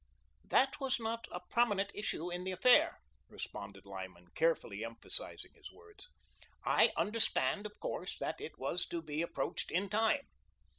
"That 0.43 0.79
was 0.79 0.99
not 0.99 1.27
a 1.31 1.41
PROMINENT 1.51 1.91
issue 1.93 2.31
in 2.31 2.43
the 2.43 2.51
affair," 2.51 2.97
responded 3.29 3.85
Lyman, 3.85 4.29
carefully 4.33 4.83
emphasising 4.83 5.53
his 5.53 5.71
words. 5.71 6.09
"I 6.65 6.91
understand, 6.97 7.67
of 7.67 7.79
course, 7.79 8.17
it 8.19 8.57
was 8.57 8.87
to 8.87 9.03
be 9.03 9.21
approached 9.21 9.69
IN 9.69 9.89
TIME. 9.89 10.25